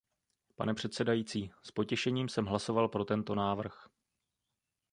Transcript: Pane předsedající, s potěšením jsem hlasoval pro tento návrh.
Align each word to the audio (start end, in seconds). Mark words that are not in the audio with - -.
Pane 0.55 0.73
předsedající, 0.73 1.51
s 1.63 1.71
potěšením 1.71 2.29
jsem 2.29 2.45
hlasoval 2.45 2.87
pro 2.87 3.05
tento 3.05 3.35
návrh. 3.35 3.87